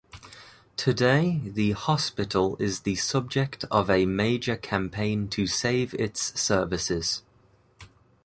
[0.77, 7.21] Today the hospital is the subject of a major campaign to save its services.